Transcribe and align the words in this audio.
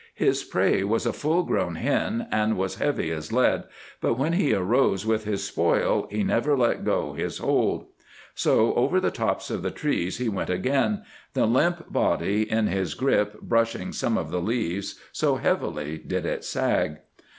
His 0.15 0.43
prey 0.43 0.83
was 0.83 1.05
a 1.05 1.13
full 1.13 1.43
grown 1.43 1.75
hen 1.75 2.27
and 2.31 2.57
was 2.57 2.77
heavy 2.79 3.11
as 3.11 3.31
lead, 3.31 3.65
but 4.01 4.15
when 4.15 4.33
he 4.33 4.51
arose 4.51 5.05
with 5.05 5.25
his 5.25 5.43
spoil 5.43 6.07
he 6.09 6.23
never 6.23 6.57
let 6.57 6.83
go 6.83 7.13
his 7.13 7.37
hold. 7.37 7.85
So 8.33 8.73
over 8.73 8.99
the 8.99 9.11
tops 9.11 9.51
of 9.51 9.61
the 9.61 9.69
trees 9.69 10.17
he 10.17 10.27
went 10.27 10.49
again, 10.49 11.03
the 11.35 11.45
limp 11.45 11.93
body 11.93 12.49
in 12.51 12.65
his 12.65 12.95
grip 12.95 13.41
brushing 13.41 13.93
some 13.93 14.17
of 14.17 14.31
the 14.31 14.41
leaves, 14.41 14.99
so 15.11 15.35
heavily 15.35 15.99
did 15.99 16.25
it 16.25 16.43
sag. 16.43 16.97